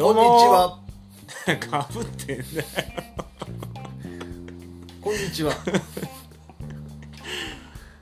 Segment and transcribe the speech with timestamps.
[0.00, 1.82] どうもこんにちは。
[1.82, 2.66] かぶってんだよ
[5.02, 5.52] こんにちは。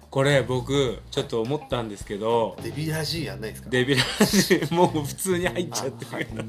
[0.08, 3.70] これ僕ちょっと思ったんですけどデビラジーやんないですか？
[3.70, 6.44] デビラジもう普通に入っちゃってるけど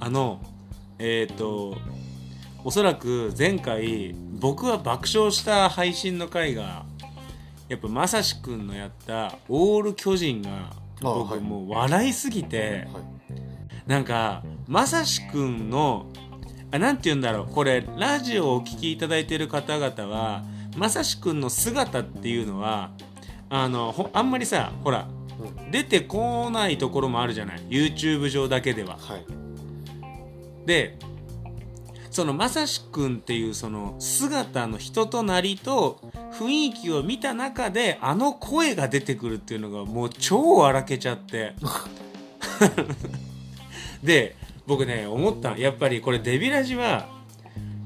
[0.00, 0.40] あの
[0.98, 1.76] えっ、と
[2.64, 6.84] おそらく前回僕は爆笑した配信の回が
[7.68, 11.40] やっぱまさしくんのやった「オール巨人」が僕はい。
[11.40, 13.04] もう笑いすぎて、はい。
[13.86, 16.06] なんかまさしくんの
[16.70, 20.42] あなんて言うんだろうこれラジオをお聞きいただいてる方々は
[20.76, 22.92] まさしくんの姿っていうのは
[23.50, 25.06] あのほあんまりさほら
[25.38, 25.70] うん。
[25.70, 27.60] 出てこないところもあるじゃない。
[27.68, 28.96] YouTube 上だけでは。
[28.96, 29.26] はい。
[30.66, 30.96] で
[32.14, 35.98] そのまさしくんっていうその姿の人となりと
[36.38, 41.56] 雰囲気を見た中であの声が出てくるっていうのがもう超荒けちゃって。
[44.04, 47.08] で僕ね思ったやっぱりこれデビラジは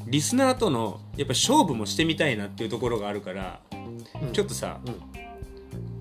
[0.07, 4.33] リスナーとのやっぱ勝負もしてみたいなっていうところがあるから、うん。
[4.35, 4.79] ちょっとさ、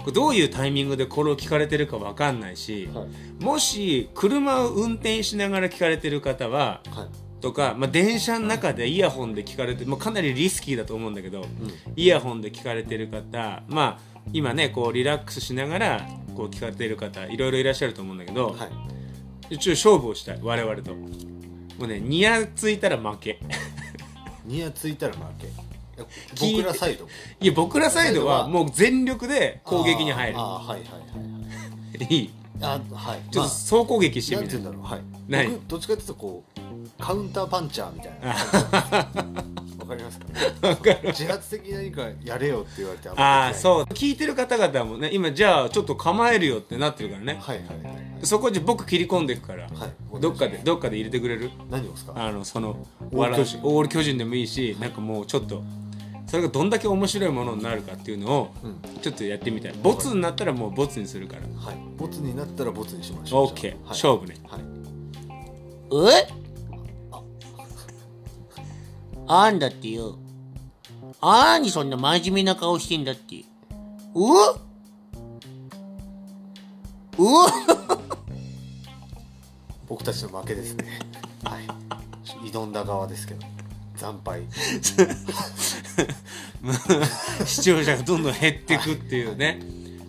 [0.05, 0.13] うん。
[0.13, 3.43] どういうタイミングでこれを聞かれてるか分かんないし、はい。
[3.43, 11.47] もし車を運転しながら聞かれてる方ははいとか、まあ、電車の中でイヤホンで聞かれてもうかなりリスキーだと思うんだけどうん。
[11.95, 19.55] イヤホンで聞かれてる方まあ今ねこうリラックスしながらこう聞かれてる方いろいろいらっしゃると思うんだけど、はい。
[19.55, 20.93] 一応勝負をしたい我々と。
[20.93, 21.07] も
[21.81, 23.39] うねニヤついたら負け。
[24.45, 25.47] ニヤついたら負け。
[26.39, 27.09] 僕らサイドも。
[27.41, 30.37] いや僕らサイドはもう全力で攻撃に入る。
[30.37, 32.13] あーあーはいはいはいはい。
[32.13, 32.29] いい
[32.61, 33.21] あはい。
[33.31, 35.01] ちょっと総攻撃してなんみてて言うんだろうはい。
[35.27, 38.33] 何僕どっちかっていうとこうカウンターパンチャーみたいな。
[39.79, 40.25] わかりますか
[41.05, 43.83] 自発的に何かやれよって言われてああうそう。
[43.85, 47.37] 聞いてる方々もね今じゃあちょっと構えるよってなってるからね。
[47.41, 47.77] はいはいはい。
[47.85, 50.19] はいそこで僕切り込んでいくから、はい。
[50.19, 51.51] どっかでどっかで入れてくれる？
[51.69, 52.13] 何をですか？
[52.15, 53.59] あのそのオール巨人。
[53.63, 55.61] オール巨人でもいいしなんかもうちょっと
[56.27, 58.81] それがどんだけ面白いものになるかっていうのをうん。
[59.01, 59.73] ちょっとやってみたい。
[59.81, 61.41] ボツになったらもうボツにするから。
[61.57, 61.77] はい。
[61.97, 63.47] ボツになったらボツにしましょう。
[63.47, 63.77] OK はい。
[63.87, 64.35] 勝負ね。
[64.47, 64.61] はい。
[66.11, 66.27] え？
[69.25, 70.17] あんだってよ。
[71.21, 73.45] あーにそんな真面目な顔してんだって。
[74.13, 74.21] う？
[77.17, 77.25] う？
[79.87, 80.99] 僕たちの負けですね。
[81.45, 81.67] はい。
[82.51, 83.45] 挑んだ側ですけど
[83.97, 84.41] 惨敗。
[87.45, 89.59] 視聴者がどんどん減っていくっていうね。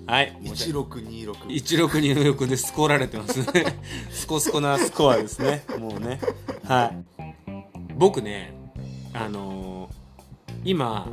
[0.07, 0.37] はい。
[0.43, 3.79] 1626 1626でスコられてますね。
[4.11, 4.79] スコスコな。
[4.79, 5.65] スコアですね。
[5.79, 6.21] もうね。
[6.65, 7.25] はい。
[7.97, 8.55] 僕ね
[9.13, 9.99] あのー
[10.65, 11.09] 今はい。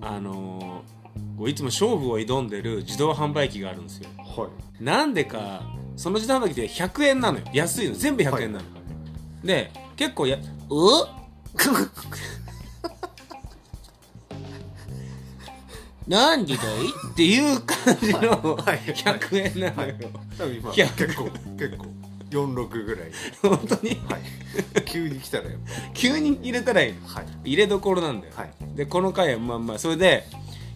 [0.00, 0.92] あのー
[1.36, 4.08] こういつも勝負を挑んでる自動販売機があるんですよ。
[4.18, 4.48] は
[4.80, 4.84] い。
[4.84, 5.62] なんでか
[5.96, 7.44] その自動販売機って100円なのよ。
[7.52, 7.94] 安いの。
[7.94, 8.64] 全部100円なの、
[9.44, 10.38] で結構や
[10.70, 11.21] う
[16.08, 16.66] なんでだい？
[17.12, 18.20] っていう感じの。
[18.56, 19.94] はい100円なのよ、
[20.36, 21.86] 多分結構結構。
[22.30, 23.12] 46ぐらい。
[23.42, 23.90] 本当に？
[24.08, 24.22] はい。
[24.84, 25.58] 急に来たらやっ
[25.94, 27.00] 急に入れたらいいの。
[27.06, 27.26] ぱはい。
[27.44, 28.52] 入れどころなんだよ、はい。
[28.74, 30.24] でこの回はまあまあそれで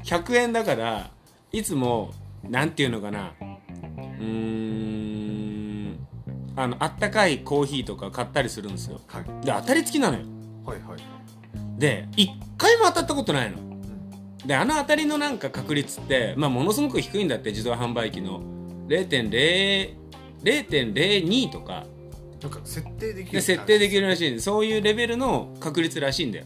[0.05, 1.11] 100円だから
[1.53, 2.13] いつも
[2.45, 3.33] なんていうのかな。
[3.41, 4.25] うー
[5.93, 6.07] ん。
[6.57, 9.01] あのあったかいコーヒーとか買ったりするんですよ。
[9.09, 9.25] はい。
[9.45, 10.25] で当たり付きなのよ
[10.67, 11.01] はいはい。
[11.79, 13.59] で1回も当たったことないの。
[14.45, 18.41] であの当たりのなんか確率って、まあ、ものすごく低いんだって自動販売機の。
[18.89, 19.97] 0.0
[20.43, 21.85] 0.02とか。
[22.43, 26.45] なんか設定できるで設定できるらしいそういうレベルの確率らしいんだよ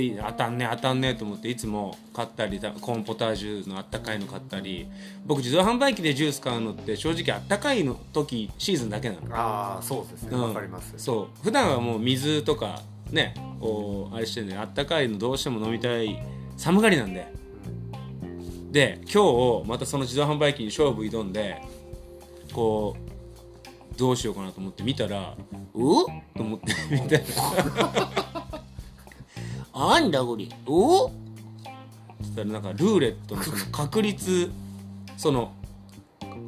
[0.00, 4.88] で当たんね当たんねと思っていつも買ったりたコーンポタージュのあったかいの買ったり
[5.26, 9.20] 僕自動販売機でジュース買うのって正直あったかいの時シーズンだけなの。
[9.36, 10.30] ああそうですね。
[10.32, 10.42] うん。
[10.42, 10.94] わかります。
[10.96, 11.44] そう。
[11.44, 12.80] 普段はもう水とか
[13.10, 16.22] ねこうあれしてんであったかいのどうしても飲みたい
[16.56, 17.32] 寒がりなんで。
[18.70, 21.60] で今日またその自動販売機に勝負挑んで
[22.54, 25.36] こうどうしようかなと思って見たら
[25.74, 28.41] うと思って見たら
[29.72, 30.44] あんだこれ。
[30.44, 31.10] うそ
[32.24, 34.50] したらなんかルーレットのその確率
[35.16, 35.52] その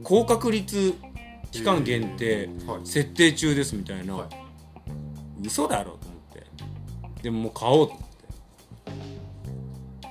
[0.02, 0.94] 高確率
[1.50, 2.86] 期間限定はい。
[2.86, 4.28] 設定中ですみたいな、はい。
[5.46, 6.44] 嘘だろと思って。
[7.22, 8.14] でももう買おうと思って。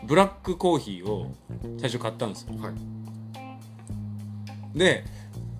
[0.05, 1.33] ブラックコーヒーを
[1.79, 2.53] 最初買ったんですよ。
[2.59, 4.77] はい。
[4.77, 5.05] で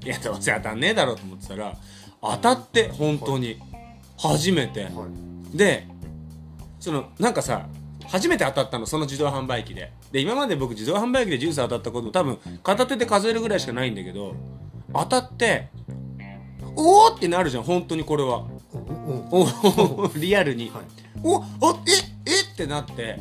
[0.03, 1.77] いやどうせ当たんねえだろうと思ってたら
[2.21, 3.59] 当たって本当に。
[4.17, 4.89] 初めて、は
[5.53, 5.57] い。
[5.57, 5.87] で
[6.83, 7.67] そのなんかさ
[8.09, 9.93] 初めて当たったのその自動販売機で。
[10.11, 14.35] で今まで僕自動販売機でジュース当たったこと多分片手で数えるぐらいしかないんだけど
[14.93, 15.69] 当たって
[16.75, 18.45] おおってなるじゃん本当にこれは。
[18.73, 20.07] うんお。
[20.07, 20.83] おリアルに、はい。
[21.23, 21.45] おあ
[21.87, 21.91] え
[22.29, 23.17] えってなって。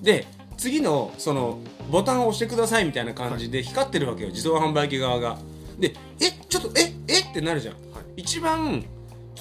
[0.00, 0.26] で
[0.56, 1.58] 次のその
[1.90, 5.36] ボタンを押してくださいみたいな感じで光ってるわけよ自動販売機側が。
[5.78, 5.92] で
[6.22, 8.22] えちょっとええってなるじゃん、はい。
[8.22, 8.82] 一番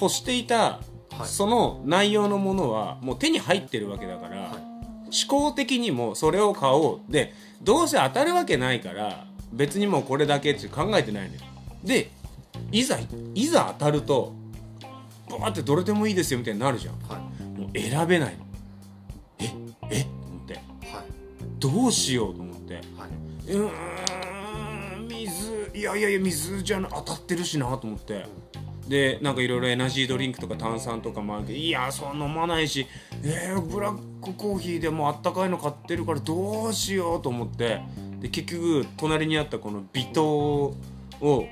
[0.02, 0.82] 欲していた、
[1.18, 1.28] はい。
[1.28, 4.50] その内容のものはもう手に入ってるわけだから、はい。
[4.50, 7.12] 思考的にもそれを買おう。
[7.12, 11.42] でどうせ当たるわけないから別にもうこれだけって考えてないのよ。
[11.84, 12.10] で
[12.72, 12.98] いざ
[13.34, 14.34] いざ当たると
[15.30, 16.96] バーってどれでもいいですよみたいになるじゃん。
[17.08, 17.44] はい。
[17.60, 18.38] もう選べない。
[18.38, 18.44] の
[19.40, 19.46] え
[19.90, 20.04] え？
[20.04, 20.54] と思って。
[20.54, 20.64] はい。
[21.60, 22.74] どうしようと思って。
[22.74, 22.84] はい。
[23.52, 28.26] うーん水いやいやいや水じゃな当たってるしなと思って
[28.88, 32.86] でなんかいろいろエナジードリンクとか炭酸とかもあるけどいやそう飲まないし
[33.24, 37.82] えー、ブラックコーヒーでもあったかいの買ってるからどうしようと思って
[38.20, 40.26] で結局隣にあったこの微糖
[41.22, 41.48] を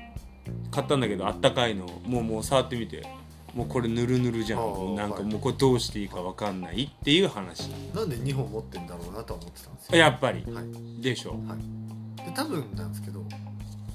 [0.70, 3.06] 買ったんだけどあったかいのもうもう触ってみて
[3.54, 4.94] もうこれぬるぬるじゃん。
[4.94, 7.68] なんかもうこれどうしていいか分かんないっていう話。
[7.94, 9.98] なんで2本持ってんだろうなとは思ってたんですよ。
[9.98, 10.42] やっぱり。
[10.50, 11.02] はい。
[11.02, 11.32] でしょ。
[11.32, 12.24] はい。
[12.24, 13.22] で多分なんですけど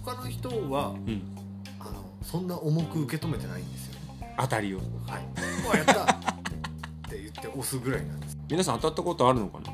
[0.06, 1.37] 他の人はうん
[2.29, 3.94] そんな重く受け止めてないんですよ。
[4.19, 4.79] ね当たりを。
[4.79, 4.88] はい
[5.65, 8.38] 「うわやった!」って言って押すぐらいなんです。
[8.50, 9.71] 皆さん当たったことあるのかな？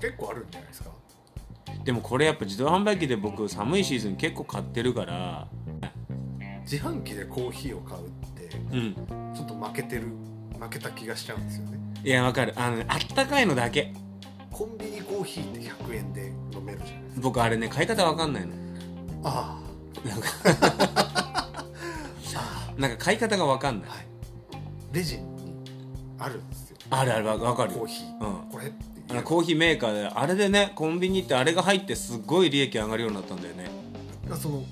[0.00, 0.90] 結構あるんじゃないですか。
[1.84, 5.46] でもこれやっぱ自動販売機で僕寒いシーズン結構買ってるから。
[6.62, 8.94] 自販機でコーヒーを買うってうん。
[9.34, 10.08] ちょっと負けてる
[10.58, 11.78] 負けた気がしちゃうんですよね。
[12.02, 12.54] いやわかる。
[12.56, 13.92] あのねあったかいのだけ。
[14.50, 17.20] コンビニコーヒーって100円で飲めるじゃないですか。
[17.22, 18.54] 僕あれね買い方わかんないの。
[19.24, 19.60] あ。
[20.04, 21.29] なんか
[22.80, 23.90] なんか買い方がわかんない。
[23.90, 24.06] あはい。
[24.92, 25.22] レジに
[26.18, 26.76] あるんですよ。
[26.90, 27.72] あるあるわわかる。
[27.72, 28.50] よコーヒー、うん。
[28.50, 28.72] これ
[29.10, 33.70] あのコーヒーメーカーであれでねコンビニ行ってあれが入ってすっごい利益上がるようになったんだよね。
[34.34, 34.64] その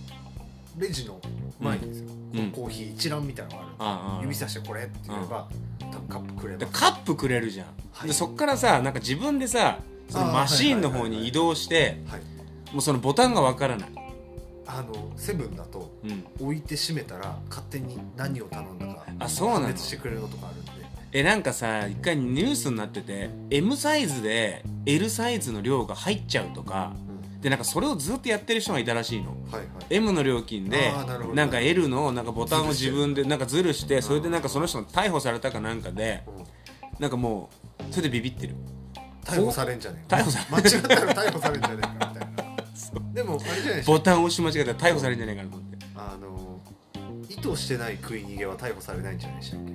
[0.78, 1.20] レジの
[1.60, 2.50] 前にですよ、うん。
[2.50, 3.86] コーヒー一覧みたいなのがあるんですよ。
[3.86, 5.48] ああ指さしてこれって言えば、
[5.80, 8.08] 多分カップくれカップくれるじゃん、はい。
[8.08, 12.20] でそっからさなんか自分でさそのマシーンの方に移動してはい。
[12.72, 13.88] もうそのボタンがわからない、
[14.70, 20.70] あのセブンだとうん、置いて閉めたら勝手に何を頼んだかあそうなしてくれるのとかあるんで。
[21.10, 26.92] えなんかさ一回ニュースになってて M サイズで L サイズの量が入っちゃうとか
[27.40, 29.30] でなんかそれをずっとやってる人がいたらしいの。
[29.50, 29.66] はいはい。
[29.88, 30.92] M の料金で
[31.34, 36.44] なんか L のなんかボタンを自分でなんかズルしてそれでなんかその人が逮捕されたかなんかでうん。
[36.98, 37.48] なんかも
[37.80, 38.54] うそれでビビってる。
[39.24, 40.16] 逮捕されんじゃねえか。
[40.16, 42.07] 逮捕さ間違ったら逮捕されんじゃねえか
[43.18, 43.92] でもあれじゃないですか。
[43.92, 45.86] ボタンを押し間違えたら逮捕されるんじゃないかなと思って。
[45.96, 46.60] あの
[47.28, 49.72] 意図してない食い逃げは逮捕されないんじゃないでしたっけ？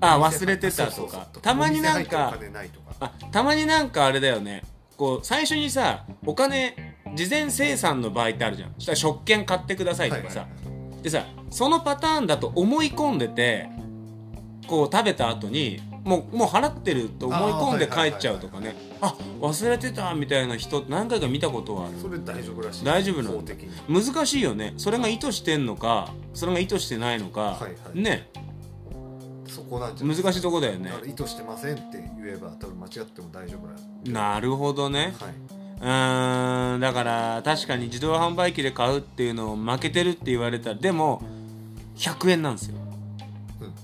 [0.00, 1.28] あ忘れてたとか。
[1.40, 2.36] たまになんか
[3.00, 4.64] あたまになんかあれだよね。
[4.96, 8.74] こう最初にさお金事前生産の場合ってあるじゃん。
[8.74, 11.02] そしたら食券買ってくださいとかさ、はいはい。
[11.02, 13.68] でさそのパターンだと思い込んでて
[14.66, 18.74] こう食べた後にもうもう払ってると思い込んで帰っちゃうとかね。
[19.02, 21.98] あ忘れてたみたいな人何回か見たことはある。
[22.00, 22.84] それ大丈夫らしい。
[22.86, 23.42] 大丈夫なの？
[24.02, 24.72] 難しいよね。
[24.78, 28.00] それが意図してんのかそれが意図してないのか、はいはい。
[28.00, 28.30] ね。
[29.46, 30.90] そこなんじゃ難しいとこだよね。
[31.04, 34.34] 意図してませんって言えば多分間違っても大丈夫な。
[34.34, 35.14] なるほどね。
[35.20, 35.32] はい。
[35.80, 41.22] うーんだから確かに自動販売機で買うっていうのを負けてるって言われたらでも
[41.96, 42.78] 100円なんですよ。
[43.60, 43.74] うん。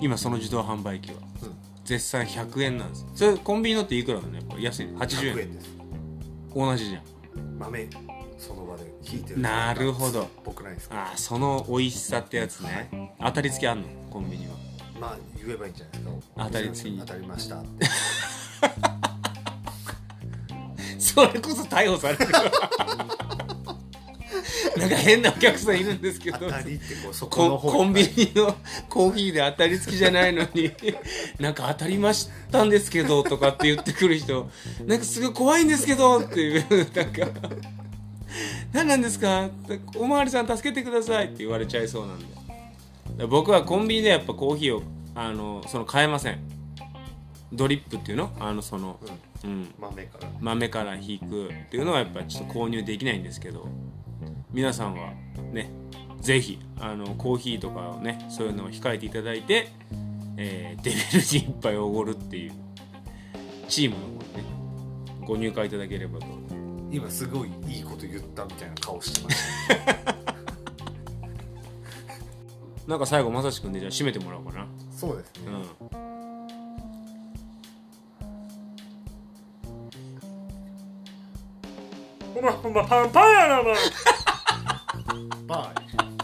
[0.00, 1.16] 今その自動販売機は。
[1.42, 3.06] うん絶賛100円なんです。
[3.14, 5.38] それコンビニのっていくらなのやっぱ安いの？80 100円。
[5.38, 5.70] 円です。
[6.54, 7.02] 同じじゃん。
[7.58, 7.88] 豆
[8.38, 10.28] その場で引いてるなるほど。
[10.44, 13.14] 僕ないですかああその美味しさってやつね。
[13.20, 13.88] 当たり付きあんの？
[14.10, 14.54] コンビニは。
[15.00, 16.44] まあ言えばいいんじゃないですか。
[16.44, 16.98] 当たり付き。
[16.98, 17.86] 当たりましたって。
[20.98, 22.26] それこそ逮捕される
[24.76, 26.38] なんか変なお客さんいるんですけど。
[27.30, 28.54] コンビニの
[28.88, 30.70] コーヒーで当たり付きじゃないのに
[31.40, 34.48] なんか当たりましたんですけどとかって言ってくる人
[34.84, 37.26] なんかすごい怖いんですけどっていうなんか。
[38.72, 39.48] 何なんですか？
[39.96, 42.18] おまわりさん助けてくださいって言われちゃいそうなん
[43.16, 43.26] で。
[43.26, 44.82] 僕はコンビニでやっぱコーヒーを
[45.14, 46.38] あのその買えません。
[47.52, 48.30] ドリップっていうの？
[48.38, 48.98] あのその、
[49.44, 50.28] うん、豆から。
[50.40, 53.66] 豆から引くっていうのはやっぱちょっと購入できないんですけど
[54.56, 55.12] 皆さんは
[55.52, 55.70] ね
[56.22, 59.68] ぜひあのコーヒーとかをねそういうのを控えていただいて、
[60.38, 62.52] えーデビルに一杯おごるっていう
[63.68, 64.24] チームの方にね
[65.26, 66.26] ご入会いただければと。
[66.90, 69.36] 今すごいいいこと言ったみたいな顔してまし
[69.68, 70.16] た。
[72.88, 74.66] なんか最後まさしくんでじゃあ締めてもらおうかな。
[74.90, 75.64] そうですね、うん。
[82.32, 83.74] ほらほらパンパンやなお前
[85.46, 86.15] バイ